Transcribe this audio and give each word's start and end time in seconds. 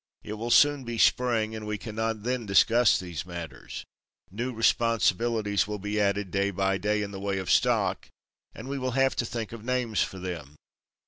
It 0.23 0.33
will 0.33 0.49
soon 0.49 0.83
be 0.83 0.97
Spring, 0.97 1.55
and 1.55 1.67
we 1.67 1.77
cannot 1.77 2.23
then 2.23 2.47
discuss 2.47 2.97
these 2.99 3.23
matters. 3.23 3.85
New 4.31 4.51
responsibilities 4.51 5.67
will 5.67 5.77
be 5.77 6.01
added 6.01 6.31
day 6.31 6.49
by 6.49 6.79
day 6.79 7.03
in 7.03 7.11
the 7.11 7.19
way 7.19 7.37
of 7.37 7.51
stock, 7.51 8.09
and 8.55 8.67
we 8.67 8.79
will 8.79 8.93
have 8.97 9.15
to 9.17 9.27
think 9.27 9.51
of 9.51 9.63
names 9.63 10.01
for 10.01 10.17
them. 10.17 10.55